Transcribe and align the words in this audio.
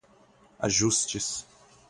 ajustes 0.67 1.29